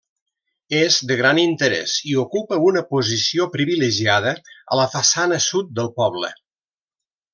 És 0.77 0.95
de 1.09 1.17
gran 1.19 1.41
interès 1.41 1.93
i 2.13 2.15
ocupa 2.23 2.59
una 2.69 2.83
posició 2.95 3.47
privilegiada 3.57 4.33
a 4.77 4.81
la 4.81 4.87
façana 4.95 5.41
sud 5.51 5.71
del 5.81 5.93
poble. 6.03 6.33